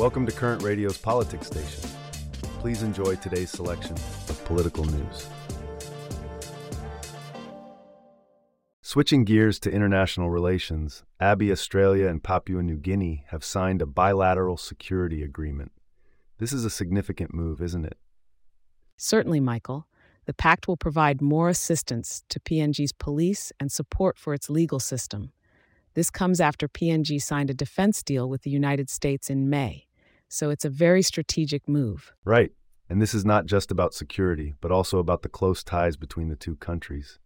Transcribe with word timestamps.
Welcome 0.00 0.24
to 0.24 0.32
Current 0.32 0.62
Radio's 0.62 0.96
Politics 0.96 1.48
Station. 1.48 1.90
Please 2.60 2.82
enjoy 2.82 3.16
today's 3.16 3.50
selection 3.50 3.92
of 4.30 4.42
political 4.46 4.86
news. 4.86 5.26
Switching 8.80 9.24
gears 9.24 9.60
to 9.60 9.70
international 9.70 10.30
relations, 10.30 11.04
Abbey, 11.20 11.52
Australia, 11.52 12.08
and 12.08 12.24
Papua 12.24 12.62
New 12.62 12.78
Guinea 12.78 13.26
have 13.28 13.44
signed 13.44 13.82
a 13.82 13.86
bilateral 13.86 14.56
security 14.56 15.22
agreement. 15.22 15.70
This 16.38 16.54
is 16.54 16.64
a 16.64 16.70
significant 16.70 17.34
move, 17.34 17.60
isn't 17.60 17.84
it? 17.84 17.98
Certainly, 18.96 19.40
Michael. 19.40 19.86
The 20.24 20.32
pact 20.32 20.66
will 20.66 20.78
provide 20.78 21.20
more 21.20 21.50
assistance 21.50 22.24
to 22.30 22.40
PNG's 22.40 22.92
police 22.92 23.52
and 23.60 23.70
support 23.70 24.16
for 24.16 24.32
its 24.32 24.48
legal 24.48 24.80
system. 24.80 25.32
This 25.92 26.08
comes 26.10 26.40
after 26.40 26.68
PNG 26.68 27.20
signed 27.20 27.50
a 27.50 27.54
defense 27.54 28.02
deal 28.02 28.30
with 28.30 28.44
the 28.44 28.50
United 28.50 28.88
States 28.88 29.28
in 29.28 29.50
May, 29.50 29.88
so 30.30 30.48
it's 30.48 30.64
a 30.64 30.70
very 30.70 31.02
strategic 31.02 31.68
move. 31.68 32.12
Right. 32.24 32.52
And 32.88 33.02
this 33.02 33.14
is 33.14 33.24
not 33.24 33.46
just 33.46 33.70
about 33.70 33.94
security, 33.94 34.54
but 34.60 34.70
also 34.70 34.98
about 34.98 35.22
the 35.22 35.28
close 35.28 35.62
ties 35.62 35.96
between 35.96 36.28
the 36.28 36.36
two 36.36 36.56
countries. 36.56 37.18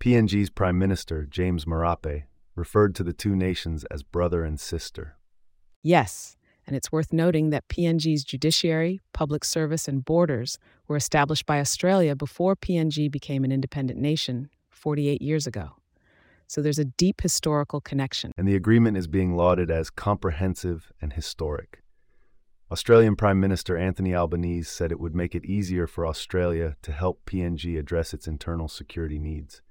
PNG's 0.00 0.50
Prime 0.50 0.78
Minister, 0.78 1.26
James 1.30 1.66
Marape, 1.66 2.24
referred 2.54 2.94
to 2.94 3.04
the 3.04 3.12
two 3.12 3.36
nations 3.36 3.84
as 3.84 4.02
brother 4.02 4.44
and 4.44 4.58
sister. 4.58 5.16
Yes, 5.82 6.36
and 6.66 6.74
it's 6.74 6.90
worth 6.90 7.12
noting 7.12 7.50
that 7.50 7.68
PNG's 7.68 8.24
judiciary, 8.24 9.00
public 9.12 9.44
service, 9.44 9.86
and 9.86 10.04
borders 10.04 10.58
were 10.88 10.96
established 10.96 11.46
by 11.46 11.60
Australia 11.60 12.16
before 12.16 12.56
PNG 12.56 13.10
became 13.10 13.44
an 13.44 13.52
independent 13.52 14.00
nation 14.00 14.48
48 14.70 15.22
years 15.22 15.46
ago. 15.46 15.76
So 16.48 16.62
there's 16.62 16.78
a 16.78 16.84
deep 16.84 17.20
historical 17.20 17.80
connection. 17.80 18.32
And 18.36 18.48
the 18.48 18.56
agreement 18.56 18.96
is 18.96 19.06
being 19.06 19.34
lauded 19.34 19.70
as 19.70 19.90
comprehensive 19.90 20.92
and 21.00 21.12
historic. 21.12 21.82
Australian 22.68 23.14
Prime 23.14 23.38
Minister 23.38 23.76
Anthony 23.76 24.12
Albanese 24.12 24.68
said 24.68 24.90
it 24.90 24.98
would 24.98 25.14
make 25.14 25.36
it 25.36 25.44
easier 25.44 25.86
for 25.86 26.04
Australia 26.04 26.76
to 26.82 26.90
help 26.90 27.24
PNG 27.24 27.78
address 27.78 28.12
its 28.12 28.26
internal 28.26 28.66
security 28.66 29.20
needs. 29.20 29.62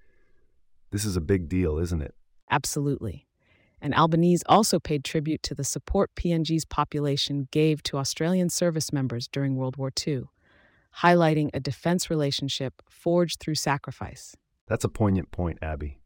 This 0.91 1.03
is 1.03 1.17
a 1.17 1.21
big 1.21 1.49
deal, 1.49 1.77
isn't 1.77 2.01
it? 2.01 2.15
Absolutely. 2.49 3.27
And 3.81 3.93
Albanese 3.93 4.43
also 4.47 4.79
paid 4.79 5.03
tribute 5.03 5.43
to 5.43 5.53
the 5.53 5.65
support 5.65 6.15
PNG's 6.15 6.63
population 6.63 7.49
gave 7.51 7.83
to 7.83 7.97
Australian 7.97 8.49
service 8.49 8.93
members 8.93 9.27
during 9.27 9.57
World 9.57 9.75
War 9.75 9.91
II, 10.07 10.23
highlighting 10.99 11.49
a 11.53 11.59
defense 11.59 12.09
relationship 12.09 12.81
forged 12.89 13.41
through 13.41 13.55
sacrifice. 13.55 14.37
That's 14.67 14.85
a 14.85 14.89
poignant 14.89 15.31
point, 15.31 15.59
Abbey. 15.61 15.99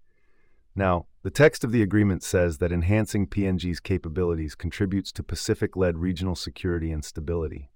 Now, 0.75 1.07
the 1.23 1.29
text 1.29 1.63
of 1.63 1.71
the 1.71 1.81
agreement 1.81 2.23
says 2.23 2.59
that 2.59 2.71
enhancing 2.71 3.27
PNG's 3.27 3.79
capabilities 3.79 4.55
contributes 4.55 5.11
to 5.13 5.23
Pacific 5.23 5.75
led 5.75 5.97
regional 5.97 6.35
security 6.35 6.91
and 6.91 7.03
stability. 7.03 7.69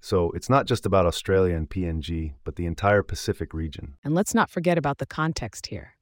So 0.00 0.30
it's 0.32 0.48
not 0.48 0.66
just 0.66 0.86
about 0.86 1.06
Australia 1.06 1.56
and 1.56 1.68
PNG, 1.68 2.34
but 2.44 2.56
the 2.56 2.66
entire 2.66 3.02
Pacific 3.02 3.52
region. 3.52 3.94
And 4.04 4.14
let's 4.14 4.34
not 4.34 4.50
forget 4.50 4.78
about 4.78 4.98
the 4.98 5.06
context 5.06 5.66
here. 5.66 5.96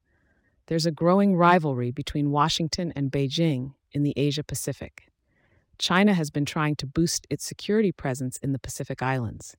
There's 0.67 0.85
a 0.85 0.91
growing 0.91 1.35
rivalry 1.35 1.91
between 1.91 2.31
Washington 2.31 2.93
and 2.95 3.11
Beijing 3.11 3.73
in 3.91 4.03
the 4.03 4.13
Asia 4.15 4.43
Pacific. 4.43 5.09
China 5.77 6.13
has 6.13 6.29
been 6.29 6.45
trying 6.45 6.75
to 6.77 6.87
boost 6.87 7.27
its 7.29 7.43
security 7.43 7.91
presence 7.91 8.37
in 8.37 8.51
the 8.51 8.59
Pacific 8.59 9.01
Islands. 9.01 9.57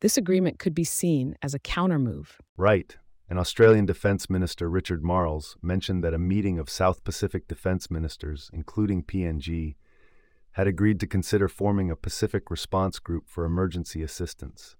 This 0.00 0.16
agreement 0.16 0.58
could 0.58 0.74
be 0.74 0.84
seen 0.84 1.36
as 1.42 1.54
a 1.54 1.58
countermove. 1.58 2.38
Right. 2.56 2.96
And 3.28 3.38
Australian 3.38 3.86
Defence 3.86 4.30
Minister 4.30 4.70
Richard 4.70 5.02
Marles 5.02 5.56
mentioned 5.60 6.04
that 6.04 6.14
a 6.14 6.18
meeting 6.18 6.58
of 6.58 6.70
South 6.70 7.02
Pacific 7.02 7.48
defence 7.48 7.90
ministers, 7.90 8.50
including 8.52 9.02
PNG, 9.02 9.74
had 10.52 10.66
agreed 10.66 11.00
to 11.00 11.06
consider 11.06 11.48
forming 11.48 11.90
a 11.90 11.96
Pacific 11.96 12.50
response 12.50 12.98
group 12.98 13.28
for 13.28 13.44
emergency 13.44 14.02
assistance. 14.02 14.76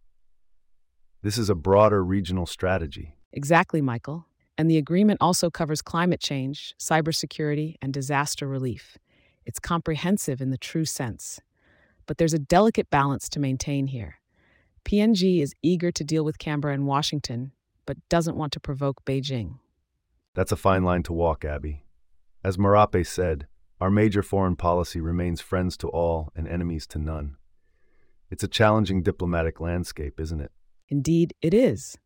This 1.22 1.36
is 1.36 1.50
a 1.50 1.56
broader 1.56 2.04
regional 2.04 2.46
strategy. 2.46 3.16
Exactly, 3.32 3.82
Michael. 3.82 4.26
And 4.56 4.70
the 4.70 4.78
agreement 4.78 5.18
also 5.20 5.50
covers 5.50 5.82
climate 5.82 6.20
change, 6.20 6.74
cybersecurity, 6.80 7.74
and 7.82 7.92
disaster 7.92 8.46
relief. 8.46 8.96
It's 9.44 9.58
comprehensive 9.58 10.40
in 10.40 10.50
the 10.50 10.56
true 10.56 10.84
sense. 10.84 11.40
But 12.06 12.18
there's 12.18 12.32
a 12.32 12.38
delicate 12.38 12.88
balance 12.88 13.28
to 13.30 13.40
maintain 13.40 13.88
here. 13.88 14.20
PNG 14.84 15.42
is 15.42 15.52
eager 15.62 15.90
to 15.90 16.04
deal 16.04 16.24
with 16.24 16.38
Canberra 16.38 16.74
and 16.74 16.86
Washington, 16.86 17.52
but 17.86 17.96
doesn't 18.08 18.36
want 18.36 18.52
to 18.52 18.60
provoke 18.60 19.04
Beijing. 19.04 19.58
That's 20.34 20.52
a 20.52 20.56
fine 20.56 20.84
line 20.84 21.02
to 21.04 21.12
walk, 21.12 21.44
Abbey. 21.44 21.86
As 22.44 22.58
Marape 22.58 23.06
said, 23.06 23.46
our 23.80 23.90
major 23.90 24.22
foreign 24.22 24.56
policy 24.56 25.00
remains 25.00 25.40
friends 25.40 25.76
to 25.78 25.88
all 25.88 26.30
and 26.34 26.46
enemies 26.46 26.86
to 26.88 26.98
none. 26.98 27.36
It's 28.30 28.44
a 28.44 28.48
challenging 28.48 29.02
diplomatic 29.02 29.60
landscape, 29.60 30.18
isn't 30.18 30.40
it? 30.40 30.50
Indeed, 30.88 31.34
it 31.42 31.54
is. 31.54 31.96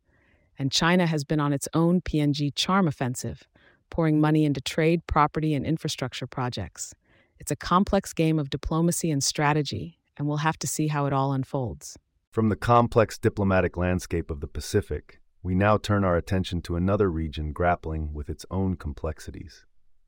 And 0.59 0.71
China 0.71 1.07
has 1.07 1.23
been 1.23 1.39
on 1.39 1.53
its 1.53 1.67
own 1.73 2.01
PNG 2.01 2.53
charm 2.53 2.87
offensive, 2.87 3.47
pouring 3.89 4.19
money 4.19 4.45
into 4.45 4.61
trade, 4.61 5.05
property, 5.07 5.53
and 5.53 5.65
infrastructure 5.65 6.27
projects. 6.27 6.93
It's 7.39 7.51
a 7.51 7.55
complex 7.55 8.13
game 8.13 8.37
of 8.37 8.49
diplomacy 8.49 9.09
and 9.09 9.23
strategy, 9.23 9.97
and 10.17 10.27
we'll 10.27 10.37
have 10.37 10.59
to 10.59 10.67
see 10.67 10.87
how 10.87 11.05
it 11.05 11.13
all 11.13 11.33
unfolds. 11.33 11.97
From 12.31 12.49
the 12.49 12.55
complex 12.55 13.17
diplomatic 13.17 13.77
landscape 13.77 14.29
of 14.29 14.41
the 14.41 14.47
Pacific, 14.47 15.20
we 15.43 15.55
now 15.55 15.77
turn 15.77 16.03
our 16.03 16.15
attention 16.15 16.61
to 16.61 16.75
another 16.75 17.09
region 17.09 17.51
grappling 17.51 18.13
with 18.13 18.29
its 18.29 18.45
own 18.51 18.75
complexities. 18.75 19.65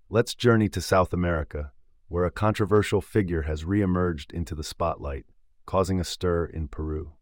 Let's 0.08 0.36
journey 0.36 0.70
to 0.70 0.82
South 0.82 1.12
America, 1.12 1.72
where 2.08 2.26
a 2.26 2.32
controversial 2.32 3.02
figure 3.02 3.44
has 3.44 3.64
reemerged 3.64 4.32
into 4.32 4.54
the 4.54 4.64
spotlight, 4.64 5.26
causing 5.66 6.00
a 6.00 6.04
stir 6.04 6.46
in 6.46 6.68
Peru. 6.68 7.14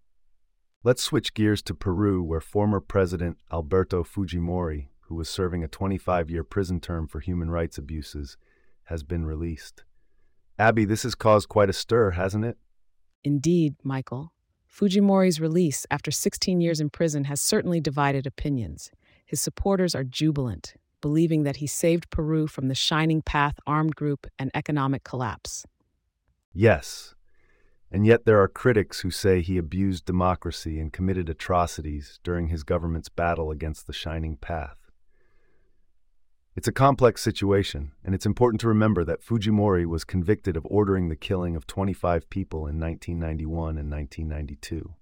Let's 0.83 1.01
switch 1.01 1.33
gears 1.33 1.61
to 1.63 1.73
Peru, 1.73 2.21
where 2.21 2.41
former 2.41 2.81
President 2.81 3.37
Alberto 3.49 4.03
Fujimori, 4.03 4.87
who 5.01 5.15
was 5.15 5.29
serving 5.29 5.63
a 5.63 5.69
25 5.69 6.29
year 6.29 6.43
prison 6.43 6.81
term 6.81 7.07
for 7.07 7.21
human 7.21 7.49
rights 7.49 7.77
abuses, 7.77 8.35
has 8.85 9.03
been 9.03 9.25
released. 9.25 9.85
Abbey, 10.59 10.83
this 10.83 11.03
has 11.03 11.15
caused 11.15 11.47
quite 11.47 11.69
a 11.69 11.73
stir, 11.73 12.11
hasn't 12.11 12.43
it? 12.43 12.57
Indeed, 13.23 13.75
Michael. 13.83 14.33
Fujimori's 14.71 15.41
release 15.41 15.85
after 15.91 16.11
16 16.11 16.61
years 16.61 16.79
in 16.79 16.89
prison 16.89 17.25
has 17.25 17.41
certainly 17.41 17.81
divided 17.81 18.25
opinions. 18.25 18.89
His 19.25 19.41
supporters 19.41 19.93
are 19.93 20.05
jubilant, 20.05 20.75
believing 21.01 21.43
that 21.43 21.57
he 21.57 21.67
saved 21.67 22.09
Peru 22.09 22.47
from 22.47 22.69
the 22.69 22.75
Shining 22.75 23.21
Path 23.21 23.59
armed 23.67 23.95
group 23.95 24.27
and 24.39 24.49
economic 24.55 25.03
collapse. 25.03 25.65
Yes. 26.53 27.15
And 27.91 28.05
yet 28.05 28.23
there 28.23 28.41
are 28.41 28.47
critics 28.47 29.01
who 29.01 29.11
say 29.11 29.41
he 29.41 29.57
abused 29.57 30.05
democracy 30.05 30.79
and 30.79 30.93
committed 30.93 31.27
atrocities 31.27 32.21
during 32.23 32.47
his 32.47 32.63
government's 32.63 33.09
battle 33.09 33.51
against 33.51 33.87
the 33.87 33.93
Shining 33.93 34.37
Path. 34.37 34.80
It's 36.53 36.67
a 36.67 36.73
complex 36.73 37.21
situation, 37.21 37.93
and 38.03 38.13
it's 38.13 38.25
important 38.25 38.59
to 38.61 38.67
remember 38.67 39.05
that 39.05 39.23
Fujimori 39.23 39.85
was 39.85 40.03
convicted 40.03 40.57
of 40.57 40.67
ordering 40.69 41.07
the 41.07 41.15
killing 41.15 41.55
of 41.55 41.65
25 41.65 42.29
people 42.29 42.67
in 42.67 42.77
1991 42.77 43.77
and 43.77 43.89
1992. 43.89 44.93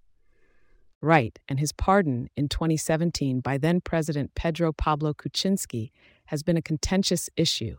Right, 1.02 1.40
and 1.48 1.60
his 1.60 1.72
pardon 1.72 2.30
in 2.38 2.50
2017 2.50 3.40
by 3.40 3.58
then 3.58 3.82
President 3.82 4.36
Pedro 4.36 4.72
Pablo 4.72 5.12
Kuczynski 5.12 5.90
has 6.26 6.44
been 6.44 6.56
a 6.56 6.62
contentious 6.62 7.32
issue. 7.36 7.78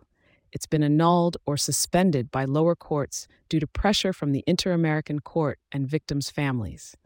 It's 0.51 0.67
been 0.67 0.83
annulled 0.83 1.37
or 1.47 1.57
suspended 1.57 2.33
by 2.33 2.47
lower 2.47 2.75
courts 2.75 3.29
due 3.49 3.61
to 3.61 3.69
pressure 3.69 4.13
from 4.13 4.33
the 4.33 4.43
Inter 4.49 4.73
American 4.73 5.21
Court 5.21 5.61
and 5.71 5.87
victims' 5.87 6.29
families. 6.29 6.97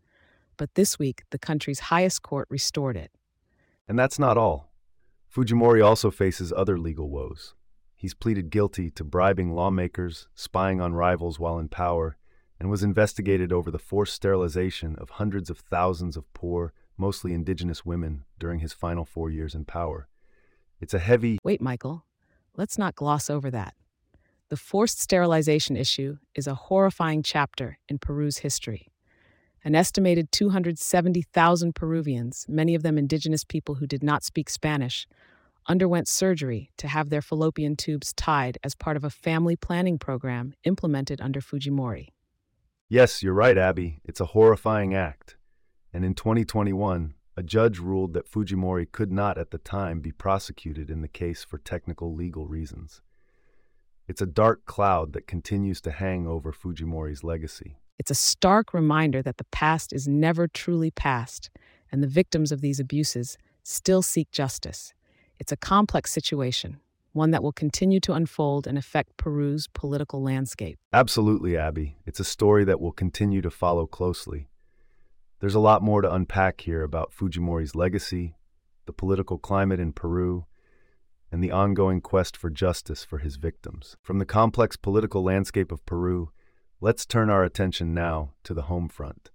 But 0.56 0.76
this 0.76 0.98
week, 0.98 1.24
the 1.28 1.38
country's 1.38 1.80
highest 1.80 2.22
court 2.22 2.48
restored 2.48 2.96
it. 2.96 3.10
And 3.86 3.98
that's 3.98 4.18
not 4.18 4.38
all. 4.38 4.70
Fujimori 5.34 5.84
also 5.84 6.12
faces 6.12 6.52
other 6.52 6.78
legal 6.78 7.10
woes. 7.10 7.54
He's 7.96 8.14
pleaded 8.14 8.50
guilty 8.50 8.88
to 8.90 9.02
bribing 9.02 9.52
lawmakers, 9.52 10.28
spying 10.36 10.80
on 10.80 10.94
rivals 10.94 11.40
while 11.40 11.58
in 11.58 11.68
power, 11.68 12.16
and 12.60 12.70
was 12.70 12.84
investigated 12.84 13.52
over 13.52 13.68
the 13.68 13.78
forced 13.80 14.14
sterilization 14.14 14.94
of 14.96 15.10
hundreds 15.10 15.50
of 15.50 15.58
thousands 15.58 16.16
of 16.16 16.32
poor, 16.34 16.72
mostly 16.96 17.32
indigenous 17.32 17.84
women 17.84 18.24
during 18.38 18.60
his 18.60 18.72
final 18.72 19.04
four 19.04 19.28
years 19.28 19.56
in 19.56 19.64
power. 19.64 20.06
It's 20.80 20.94
a 20.94 21.00
heavy. 21.00 21.38
Wait, 21.42 21.60
Michael. 21.60 22.04
Let's 22.56 22.78
not 22.78 22.94
gloss 22.94 23.28
over 23.28 23.50
that. 23.50 23.74
The 24.50 24.56
forced 24.56 25.00
sterilization 25.00 25.76
issue 25.76 26.18
is 26.36 26.46
a 26.46 26.54
horrifying 26.54 27.24
chapter 27.24 27.78
in 27.88 27.98
Peru's 27.98 28.38
history. 28.38 28.92
An 29.66 29.74
estimated 29.74 30.30
270,000 30.30 31.74
Peruvians, 31.74 32.44
many 32.50 32.74
of 32.74 32.82
them 32.82 32.98
indigenous 32.98 33.44
people 33.44 33.76
who 33.76 33.86
did 33.86 34.02
not 34.02 34.22
speak 34.22 34.50
Spanish, 34.50 35.08
underwent 35.66 36.06
surgery 36.06 36.70
to 36.76 36.86
have 36.86 37.08
their 37.08 37.22
fallopian 37.22 37.74
tubes 37.74 38.12
tied 38.12 38.58
as 38.62 38.74
part 38.74 38.94
of 38.94 39.04
a 39.04 39.08
family 39.08 39.56
planning 39.56 39.98
program 39.98 40.52
implemented 40.64 41.18
under 41.18 41.40
Fujimori. 41.40 42.08
Yes, 42.90 43.22
you're 43.22 43.32
right, 43.32 43.56
Abbey. 43.56 44.00
It's 44.04 44.20
a 44.20 44.26
horrifying 44.26 44.94
act. 44.94 45.36
And 45.94 46.04
in 46.04 46.12
2021, 46.12 47.14
a 47.34 47.42
judge 47.42 47.78
ruled 47.78 48.12
that 48.12 48.30
Fujimori 48.30 48.92
could 48.92 49.10
not 49.10 49.38
at 49.38 49.50
the 49.50 49.56
time 49.56 50.00
be 50.00 50.12
prosecuted 50.12 50.90
in 50.90 51.00
the 51.00 51.08
case 51.08 51.42
for 51.42 51.56
technical 51.56 52.14
legal 52.14 52.46
reasons. 52.46 53.00
It's 54.06 54.20
a 54.20 54.26
dark 54.26 54.66
cloud 54.66 55.14
that 55.14 55.26
continues 55.26 55.80
to 55.80 55.90
hang 55.90 56.26
over 56.26 56.52
Fujimori's 56.52 57.24
legacy. 57.24 57.78
It's 57.98 58.10
a 58.10 58.14
stark 58.14 58.74
reminder 58.74 59.22
that 59.22 59.38
the 59.38 59.44
past 59.44 59.92
is 59.92 60.08
never 60.08 60.48
truly 60.48 60.90
past, 60.90 61.50
and 61.92 62.02
the 62.02 62.08
victims 62.08 62.50
of 62.50 62.60
these 62.60 62.80
abuses 62.80 63.38
still 63.62 64.02
seek 64.02 64.30
justice. 64.30 64.92
It's 65.38 65.52
a 65.52 65.56
complex 65.56 66.12
situation, 66.12 66.80
one 67.12 67.30
that 67.30 67.42
will 67.42 67.52
continue 67.52 68.00
to 68.00 68.12
unfold 68.12 68.66
and 68.66 68.76
affect 68.76 69.16
Peru's 69.16 69.68
political 69.68 70.22
landscape. 70.22 70.78
Absolutely, 70.92 71.56
Abbey. 71.56 71.96
It's 72.04 72.20
a 72.20 72.24
story 72.24 72.64
that 72.64 72.80
will 72.80 72.92
continue 72.92 73.40
to 73.42 73.50
follow 73.50 73.86
closely. 73.86 74.48
There's 75.40 75.54
a 75.54 75.60
lot 75.60 75.82
more 75.82 76.02
to 76.02 76.12
unpack 76.12 76.62
here 76.62 76.82
about 76.82 77.12
Fujimori's 77.12 77.74
legacy, 77.74 78.34
the 78.86 78.92
political 78.92 79.38
climate 79.38 79.80
in 79.80 79.92
Peru, 79.92 80.46
and 81.30 81.42
the 81.42 81.50
ongoing 81.50 82.00
quest 82.00 82.36
for 82.36 82.50
justice 82.50 83.04
for 83.04 83.18
his 83.18 83.36
victims. 83.36 83.96
From 84.02 84.18
the 84.18 84.26
complex 84.26 84.76
political 84.76 85.22
landscape 85.22 85.70
of 85.70 85.84
Peru, 85.86 86.30
let's 86.84 87.06
turn 87.06 87.30
our 87.30 87.42
attention 87.42 87.94
now 87.94 88.34
to 88.42 88.52
the 88.52 88.64
home 88.64 88.90
front. 88.90 89.30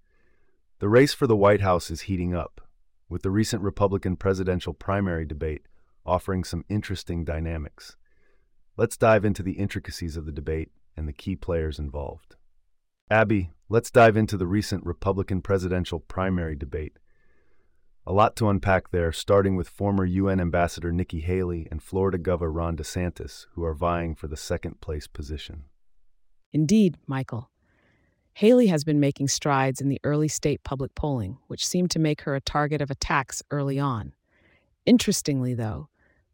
The 0.78 0.88
race 0.88 1.16
for 1.16 1.26
the 1.26 1.36
White 1.36 1.62
House 1.62 1.90
is 1.90 2.02
heating 2.02 2.36
up, 2.36 2.62
with 3.10 3.24
the 3.24 3.32
recent 3.32 3.64
Republican 3.64 4.18
presidential 4.18 4.72
primary 4.72 5.26
debate 5.26 5.64
offering 6.06 6.44
some 6.44 6.64
interesting 6.70 7.26
dynamics. 7.26 7.98
Let's 8.78 8.98
dive 8.98 9.26
into 9.26 9.42
the 9.42 9.54
intricacies 9.54 10.16
of 10.16 10.28
the 10.28 10.32
debate 10.32 10.70
and 10.96 11.08
the 11.08 11.12
key 11.12 11.36
players 11.36 11.80
involved. 11.80 12.36
Abbey, 13.10 13.50
let's 13.68 13.90
dive 13.90 14.16
into 14.16 14.38
the 14.38 14.46
recent 14.46 14.86
Republican 14.86 15.42
presidential 15.42 16.00
primary 16.00 16.56
debate. 16.56 17.00
A 18.06 18.14
lot 18.14 18.36
to 18.36 18.50
unpack 18.50 18.92
there, 18.92 19.12
starting 19.12 19.56
with 19.56 19.68
former 19.68 20.06
UN 20.06 20.40
Ambassador 20.40 20.92
Nikki 20.92 21.22
Haley 21.22 21.68
and 21.72 21.82
Florida 21.82 22.20
Governor 22.20 22.52
Ron 22.52 22.78
DeSantis, 22.78 23.48
who 23.54 23.64
are 23.64 23.74
vying 23.74 24.14
for 24.14 24.28
the 24.28 24.38
second 24.38 24.82
place 24.82 25.08
position. 25.08 25.64
Indeed, 26.52 26.98
Michael. 27.08 27.50
Haley 28.34 28.68
has 28.68 28.84
been 28.84 29.00
making 29.00 29.28
strides 29.28 29.82
in 29.82 29.90
the 29.90 30.00
early 30.04 30.28
state 30.28 30.64
public 30.64 30.96
polling, 30.96 31.38
which 31.48 31.68
seemed 31.68 31.92
to 31.92 32.00
make 32.00 32.22
her 32.22 32.36
a 32.36 32.42
target 32.42 32.82
of 32.82 32.90
attacks 32.90 33.44
early 33.52 33.80
on. 33.80 34.14
Interestingly, 34.86 35.54
though, 35.54 35.90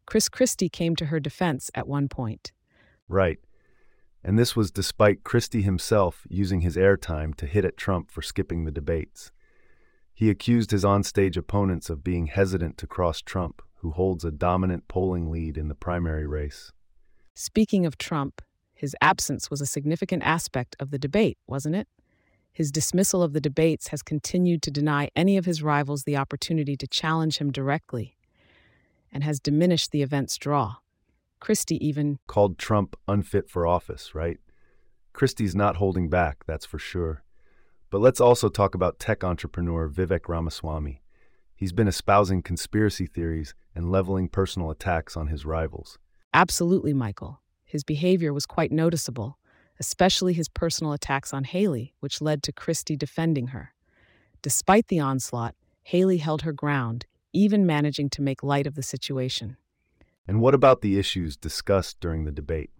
Chris 0.06 0.28
Christie 0.28 0.68
came 0.68 0.94
to 0.96 1.06
her 1.06 1.18
defense 1.18 1.70
at 1.74 1.88
one 1.88 2.08
point. 2.08 2.52
Right. 3.08 3.38
And 4.22 4.38
this 4.38 4.56
was 4.56 4.70
despite 4.70 5.24
Christie 5.24 5.62
himself 5.62 6.26
using 6.28 6.60
his 6.60 6.76
airtime 6.76 7.34
to 7.36 7.46
hit 7.46 7.64
at 7.64 7.76
Trump 7.76 8.10
for 8.10 8.22
skipping 8.22 8.64
the 8.64 8.70
debates. 8.70 9.30
He 10.14 10.30
accused 10.30 10.70
his 10.70 10.84
onstage 10.84 11.36
opponents 11.36 11.90
of 11.90 12.02
being 12.02 12.26
hesitant 12.26 12.78
to 12.78 12.86
cross 12.86 13.20
Trump, 13.20 13.62
who 13.80 13.90
holds 13.90 14.24
a 14.24 14.30
dominant 14.30 14.88
polling 14.88 15.30
lead 15.30 15.58
in 15.58 15.68
the 15.68 15.74
primary 15.74 16.26
race. 16.26 16.72
Speaking 17.34 17.84
of 17.84 17.98
Trump, 17.98 18.40
his 18.76 18.94
absence 19.00 19.50
was 19.50 19.62
a 19.62 19.66
significant 19.66 20.22
aspect 20.22 20.76
of 20.78 20.90
the 20.90 20.98
debate, 20.98 21.38
wasn't 21.46 21.74
it? 21.74 21.88
His 22.52 22.70
dismissal 22.70 23.22
of 23.22 23.32
the 23.32 23.40
debates 23.40 23.88
has 23.88 24.02
continued 24.02 24.62
to 24.62 24.70
deny 24.70 25.10
any 25.16 25.36
of 25.36 25.46
his 25.46 25.62
rivals 25.62 26.04
the 26.04 26.16
opportunity 26.16 26.76
to 26.76 26.86
challenge 26.86 27.38
him 27.38 27.50
directly 27.50 28.16
and 29.10 29.24
has 29.24 29.40
diminished 29.40 29.92
the 29.92 30.02
event's 30.02 30.36
draw. 30.36 30.76
Christie 31.40 31.84
even 31.86 32.18
called 32.26 32.58
Trump 32.58 32.96
unfit 33.08 33.48
for 33.48 33.66
office, 33.66 34.14
right? 34.14 34.38
Christie's 35.12 35.54
not 35.54 35.76
holding 35.76 36.08
back, 36.10 36.44
that's 36.46 36.66
for 36.66 36.78
sure. 36.78 37.22
But 37.90 38.00
let's 38.00 38.20
also 38.20 38.48
talk 38.48 38.74
about 38.74 38.98
tech 38.98 39.24
entrepreneur 39.24 39.88
Vivek 39.88 40.28
Ramaswamy. 40.28 41.02
He's 41.54 41.72
been 41.72 41.88
espousing 41.88 42.42
conspiracy 42.42 43.06
theories 43.06 43.54
and 43.74 43.90
leveling 43.90 44.28
personal 44.28 44.70
attacks 44.70 45.16
on 45.16 45.28
his 45.28 45.46
rivals. 45.46 45.98
Absolutely, 46.34 46.92
Michael. 46.92 47.40
His 47.66 47.84
behavior 47.84 48.32
was 48.32 48.46
quite 48.46 48.72
noticeable, 48.72 49.38
especially 49.78 50.32
his 50.32 50.48
personal 50.48 50.92
attacks 50.92 51.34
on 51.34 51.44
Haley, 51.44 51.92
which 52.00 52.22
led 52.22 52.42
to 52.44 52.52
Christie 52.52 52.96
defending 52.96 53.48
her. 53.48 53.74
Despite 54.40 54.86
the 54.86 55.00
onslaught, 55.00 55.54
Haley 55.82 56.18
held 56.18 56.42
her 56.42 56.52
ground, 56.52 57.06
even 57.32 57.66
managing 57.66 58.08
to 58.10 58.22
make 58.22 58.42
light 58.42 58.66
of 58.66 58.76
the 58.76 58.82
situation. 58.82 59.56
And 60.26 60.40
what 60.40 60.54
about 60.54 60.80
the 60.80 60.98
issues 60.98 61.36
discussed 61.36 62.00
during 62.00 62.24
the 62.24 62.32
debate? 62.32 62.70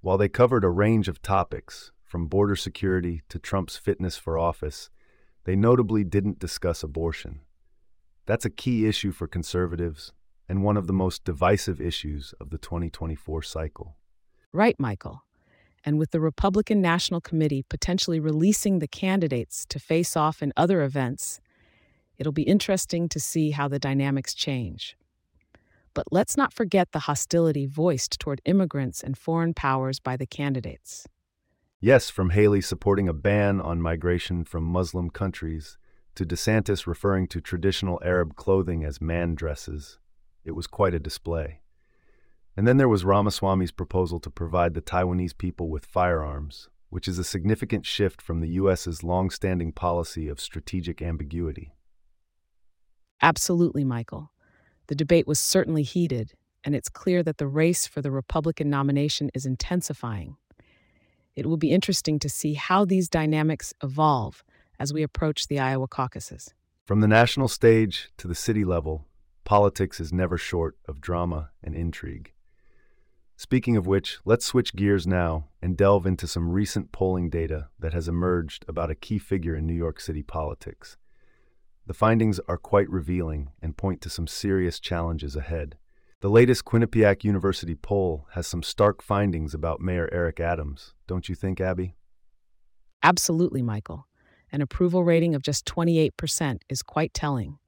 While 0.00 0.18
they 0.18 0.28
covered 0.28 0.64
a 0.64 0.70
range 0.70 1.08
of 1.08 1.22
topics, 1.22 1.90
from 2.04 2.26
border 2.26 2.56
security 2.56 3.22
to 3.30 3.38
Trump's 3.38 3.78
fitness 3.78 4.18
for 4.18 4.38
office, 4.38 4.90
they 5.44 5.56
notably 5.56 6.04
didn't 6.04 6.38
discuss 6.38 6.82
abortion. 6.82 7.40
That's 8.26 8.44
a 8.44 8.50
key 8.50 8.86
issue 8.86 9.12
for 9.12 9.26
conservatives 9.26 10.12
and 10.48 10.62
one 10.62 10.76
of 10.76 10.86
the 10.86 10.92
most 10.92 11.24
divisive 11.24 11.80
issues 11.80 12.34
of 12.38 12.50
the 12.50 12.58
2024 12.58 13.42
cycle. 13.42 13.96
Right, 14.52 14.78
Michael. 14.78 15.24
And 15.84 15.98
with 15.98 16.10
the 16.10 16.20
Republican 16.20 16.80
National 16.80 17.20
Committee 17.20 17.64
potentially 17.68 18.20
releasing 18.20 18.78
the 18.78 18.86
candidates 18.86 19.66
to 19.66 19.78
face 19.78 20.16
off 20.16 20.42
in 20.42 20.52
other 20.56 20.82
events, 20.82 21.40
It'll 22.22 22.32
be 22.32 22.42
interesting 22.42 23.08
to 23.08 23.18
see 23.18 23.50
how 23.50 23.66
the 23.66 23.80
dynamics 23.80 24.32
change. 24.32 24.96
But 25.92 26.06
let's 26.12 26.36
not 26.36 26.52
forget 26.52 26.92
the 26.92 27.00
hostility 27.00 27.66
voiced 27.66 28.20
toward 28.20 28.40
immigrants 28.44 29.02
and 29.02 29.18
foreign 29.18 29.54
powers 29.54 29.98
by 29.98 30.16
the 30.16 30.24
candidates. 30.24 31.04
Yes, 31.80 32.10
from 32.10 32.30
Haley 32.30 32.60
supporting 32.60 33.08
a 33.08 33.12
ban 33.12 33.60
on 33.60 33.82
migration 33.82 34.44
from 34.44 34.62
Muslim 34.62 35.10
countries 35.10 35.78
to 36.14 36.24
DeSantis 36.24 36.86
referring 36.86 37.26
to 37.26 37.40
traditional 37.40 38.00
Arab 38.04 38.36
clothing 38.36 38.84
as 38.84 39.00
man 39.00 39.34
dresses. 39.34 39.98
It 40.44 40.52
was 40.52 40.68
quite 40.68 40.94
a 40.94 41.00
display. 41.00 41.61
And 42.56 42.66
then 42.66 42.76
there 42.76 42.88
was 42.88 43.04
Ramaswamy's 43.04 43.72
proposal 43.72 44.20
to 44.20 44.30
provide 44.30 44.74
the 44.74 44.82
Taiwanese 44.82 45.36
people 45.36 45.70
with 45.70 45.86
firearms, 45.86 46.68
which 46.90 47.08
is 47.08 47.18
a 47.18 47.24
significant 47.24 47.86
shift 47.86 48.20
from 48.20 48.40
the 48.40 48.50
U.S.'s 48.50 49.02
long-standing 49.02 49.72
policy 49.72 50.28
of 50.28 50.38
strategic 50.38 51.00
ambiguity. 51.00 51.72
Absolutely, 53.22 53.84
Michael. 53.84 54.32
The 54.88 54.94
debate 54.94 55.26
was 55.26 55.40
certainly 55.40 55.82
heated, 55.82 56.32
and 56.64 56.74
it's 56.74 56.90
clear 56.90 57.22
that 57.22 57.38
the 57.38 57.46
race 57.46 57.86
for 57.86 58.02
the 58.02 58.10
Republican 58.10 58.68
nomination 58.68 59.30
is 59.32 59.46
intensifying. 59.46 60.36
It 61.34 61.46
will 61.46 61.56
be 61.56 61.70
interesting 61.70 62.18
to 62.18 62.28
see 62.28 62.52
how 62.54 62.84
these 62.84 63.08
dynamics 63.08 63.72
evolve 63.82 64.44
as 64.78 64.92
we 64.92 65.02
approach 65.02 65.48
the 65.48 65.58
Iowa 65.58 65.88
caucuses. 65.88 66.52
From 66.84 67.00
the 67.00 67.08
national 67.08 67.48
stage 67.48 68.10
to 68.18 68.28
the 68.28 68.34
city 68.34 68.64
level, 68.64 69.06
politics 69.44 69.98
is 70.00 70.12
never 70.12 70.36
short 70.36 70.76
of 70.86 71.00
drama 71.00 71.50
and 71.62 71.74
intrigue. 71.74 72.32
Speaking 73.42 73.76
of 73.76 73.88
which, 73.88 74.20
let's 74.24 74.46
switch 74.46 74.72
gears 74.72 75.04
now 75.04 75.48
and 75.60 75.76
delve 75.76 76.06
into 76.06 76.28
some 76.28 76.52
recent 76.52 76.92
polling 76.92 77.28
data 77.28 77.70
that 77.76 77.92
has 77.92 78.06
emerged 78.06 78.64
about 78.68 78.88
a 78.88 78.94
key 78.94 79.18
figure 79.18 79.56
in 79.56 79.66
New 79.66 79.74
York 79.74 79.98
City 79.98 80.22
politics. 80.22 80.96
The 81.84 81.92
findings 81.92 82.38
are 82.46 82.56
quite 82.56 82.88
revealing 82.88 83.50
and 83.60 83.76
point 83.76 84.00
to 84.02 84.08
some 84.08 84.28
serious 84.28 84.78
challenges 84.78 85.34
ahead. 85.34 85.76
The 86.20 86.30
latest 86.30 86.64
Quinnipiac 86.64 87.24
University 87.24 87.74
poll 87.74 88.28
has 88.34 88.46
some 88.46 88.62
stark 88.62 89.02
findings 89.02 89.54
about 89.54 89.80
Mayor 89.80 90.08
Eric 90.12 90.38
Adams, 90.38 90.94
don't 91.08 91.28
you 91.28 91.34
think, 91.34 91.60
Abbey? 91.60 91.96
Absolutely, 93.02 93.60
Michael. 93.60 94.06
An 94.52 94.62
approval 94.62 95.02
rating 95.02 95.34
of 95.34 95.42
just 95.42 95.66
28% 95.66 96.60
is 96.68 96.84
quite 96.84 97.12
telling. 97.12 97.58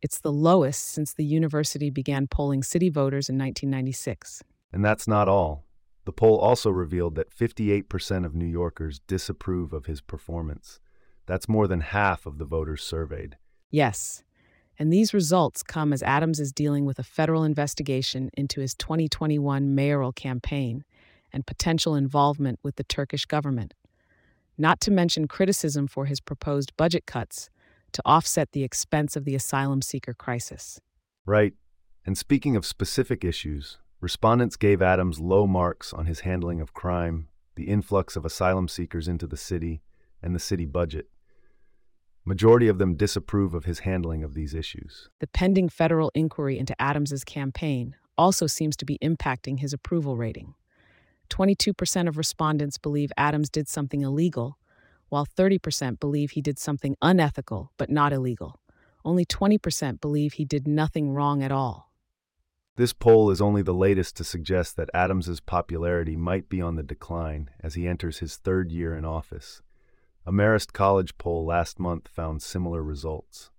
It's 0.00 0.20
the 0.20 0.30
lowest 0.30 0.84
since 0.84 1.12
the 1.12 1.24
university 1.24 1.90
began 1.90 2.28
polling 2.28 2.62
city 2.62 2.90
voters 2.90 3.28
in 3.28 3.36
1996. 3.36 4.44
And 4.76 4.84
that's 4.84 5.08
not 5.08 5.26
all. 5.26 5.64
The 6.04 6.12
poll 6.12 6.36
also 6.36 6.68
revealed 6.68 7.14
that 7.14 7.34
58% 7.34 8.26
of 8.26 8.34
New 8.34 8.44
Yorkers 8.44 9.00
disapprove 9.06 9.72
of 9.72 9.86
his 9.86 10.02
performance. 10.02 10.80
That's 11.24 11.48
more 11.48 11.66
than 11.66 11.80
half 11.80 12.26
of 12.26 12.36
the 12.36 12.44
voters 12.44 12.82
surveyed. 12.82 13.38
Yes. 13.70 14.22
And 14.78 14.92
these 14.92 15.14
results 15.14 15.62
come 15.62 15.94
as 15.94 16.02
Adams 16.02 16.38
is 16.40 16.52
dealing 16.52 16.84
with 16.84 16.98
a 16.98 17.02
federal 17.02 17.42
investigation 17.42 18.28
into 18.36 18.60
his 18.60 18.74
2021 18.74 19.74
mayoral 19.74 20.12
campaign 20.12 20.84
and 21.32 21.46
potential 21.46 21.94
involvement 21.94 22.58
with 22.62 22.76
the 22.76 22.84
Turkish 22.84 23.24
government, 23.24 23.72
not 24.58 24.78
to 24.82 24.90
mention 24.90 25.26
criticism 25.26 25.86
for 25.86 26.04
his 26.04 26.20
proposed 26.20 26.76
budget 26.76 27.06
cuts 27.06 27.48
to 27.92 28.02
offset 28.04 28.52
the 28.52 28.62
expense 28.62 29.16
of 29.16 29.24
the 29.24 29.34
asylum 29.34 29.80
seeker 29.80 30.12
crisis. 30.12 30.82
Right. 31.24 31.54
And 32.04 32.18
speaking 32.18 32.56
of 32.56 32.66
specific 32.66 33.24
issues, 33.24 33.78
respondents 34.00 34.56
gave 34.56 34.82
Adams 34.82 35.20
low 35.20 35.46
marks 35.46 35.92
on 35.92 36.06
his 36.06 36.20
handling 36.20 36.60
of 36.60 36.74
crime, 36.74 37.28
the 37.54 37.68
influx 37.68 38.16
of 38.16 38.24
asylum 38.24 38.68
seekers 38.68 39.08
into 39.08 39.26
the 39.26 39.36
city, 39.36 39.82
and 40.22 40.34
the 40.34 40.40
city 40.40 40.64
budget. 40.64 41.08
Majority 42.24 42.66
of 42.66 42.78
them 42.78 42.96
disapprove 42.96 43.54
of 43.54 43.66
his 43.66 43.80
handling 43.80 44.24
of 44.24 44.34
these 44.34 44.52
issues. 44.52 45.08
The 45.20 45.28
pending 45.28 45.68
federal 45.68 46.10
inquiry 46.14 46.58
into 46.58 46.74
Adams's 46.82 47.22
campaign 47.22 47.94
also 48.18 48.46
seems 48.46 48.76
to 48.78 48.84
be 48.84 48.98
impacting 48.98 49.60
his 49.60 49.72
approval 49.72 50.16
rating. 50.16 50.54
22% 51.30 52.08
of 52.08 52.18
respondents 52.18 52.78
believe 52.78 53.12
Adams 53.16 53.48
did 53.48 53.68
something 53.68 54.02
illegal, 54.02 54.58
while 55.08 55.26
30% 55.26 56.00
believe 56.00 56.32
he 56.32 56.40
did 56.40 56.58
something 56.58 56.96
unethical 57.00 57.72
but 57.76 57.90
not 57.90 58.12
illegal. 58.12 58.58
Only 59.04 59.24
20% 59.24 60.00
believe 60.00 60.32
he 60.32 60.44
did 60.44 60.66
nothing 60.66 61.12
wrong 61.12 61.42
at 61.42 61.52
all. 61.52 61.85
This 62.76 62.92
poll 62.92 63.30
is 63.30 63.40
only 63.40 63.62
the 63.62 63.72
latest 63.72 64.16
to 64.16 64.24
suggest 64.24 64.76
that 64.76 64.90
Adams's 64.92 65.40
popularity 65.40 66.14
might 66.14 66.50
be 66.50 66.60
on 66.60 66.76
the 66.76 66.82
decline 66.82 67.48
as 67.60 67.72
he 67.72 67.88
enters 67.88 68.18
his 68.18 68.36
third 68.36 68.70
year 68.70 68.94
in 68.94 69.02
office. 69.02 69.62
A 70.26 70.32
Marist 70.32 70.74
College 70.74 71.16
poll 71.16 71.46
last 71.46 71.80
month 71.80 72.06
found 72.06 72.42
similar 72.42 72.82
results. 72.82 73.50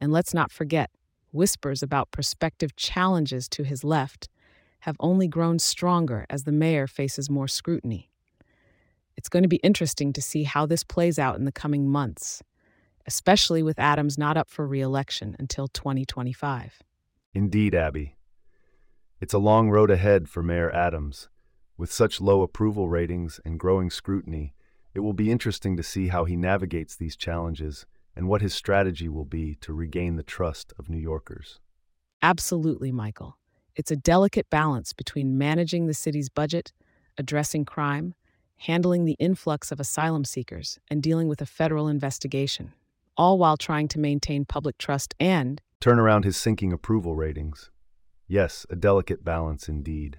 And 0.00 0.10
let's 0.10 0.34
not 0.34 0.50
forget, 0.50 0.90
whispers 1.30 1.84
about 1.84 2.10
prospective 2.10 2.74
challenges 2.74 3.48
to 3.50 3.62
his 3.62 3.84
left 3.84 4.28
have 4.80 4.96
only 4.98 5.28
grown 5.28 5.60
stronger 5.60 6.26
as 6.28 6.42
the 6.42 6.52
mayor 6.52 6.88
faces 6.88 7.30
more 7.30 7.46
scrutiny. 7.46 8.10
It's 9.16 9.28
going 9.28 9.44
to 9.44 9.48
be 9.48 9.60
interesting 9.62 10.12
to 10.14 10.20
see 10.20 10.42
how 10.42 10.66
this 10.66 10.82
plays 10.82 11.16
out 11.16 11.36
in 11.36 11.44
the 11.44 11.52
coming 11.52 11.88
months, 11.88 12.42
especially 13.06 13.62
with 13.62 13.78
Adams 13.78 14.18
not 14.18 14.36
up 14.36 14.50
for 14.50 14.66
re 14.66 14.80
election 14.80 15.36
until 15.38 15.68
2025. 15.68 16.82
Indeed, 17.34 17.76
Abbey. 17.76 18.16
It's 19.24 19.32
a 19.32 19.38
long 19.38 19.70
road 19.70 19.90
ahead 19.90 20.28
for 20.28 20.42
Mayor 20.42 20.70
Adams. 20.70 21.30
With 21.78 21.90
such 21.90 22.20
low 22.20 22.42
approval 22.42 22.90
ratings 22.90 23.40
and 23.42 23.58
growing 23.58 23.88
scrutiny, 23.88 24.52
it 24.92 25.00
will 25.00 25.14
be 25.14 25.30
interesting 25.30 25.78
to 25.78 25.82
see 25.82 26.08
how 26.08 26.26
he 26.26 26.36
navigates 26.36 26.94
these 26.94 27.16
challenges 27.16 27.86
and 28.14 28.28
what 28.28 28.42
his 28.42 28.52
strategy 28.52 29.08
will 29.08 29.24
be 29.24 29.54
to 29.62 29.72
regain 29.72 30.16
the 30.16 30.22
trust 30.22 30.74
of 30.78 30.90
New 30.90 30.98
Yorkers. 30.98 31.58
Absolutely, 32.20 32.92
Michael. 32.92 33.38
It's 33.74 33.90
a 33.90 33.96
delicate 33.96 34.50
balance 34.50 34.92
between 34.92 35.38
managing 35.38 35.86
the 35.86 35.94
city's 35.94 36.28
budget, 36.28 36.74
addressing 37.16 37.64
crime, 37.64 38.14
handling 38.58 39.06
the 39.06 39.16
influx 39.18 39.72
of 39.72 39.80
asylum 39.80 40.26
seekers, 40.26 40.78
and 40.88 41.02
dealing 41.02 41.28
with 41.28 41.40
a 41.40 41.46
federal 41.46 41.88
investigation, 41.88 42.74
all 43.16 43.38
while 43.38 43.56
trying 43.56 43.88
to 43.88 43.98
maintain 43.98 44.44
public 44.44 44.76
trust 44.76 45.14
and 45.18 45.62
turn 45.80 45.98
around 45.98 46.26
his 46.26 46.36
sinking 46.36 46.74
approval 46.74 47.16
ratings. 47.16 47.70
Yes, 48.34 48.66
a 48.68 48.74
delicate 48.74 49.24
balance 49.24 49.68
indeed. 49.68 50.18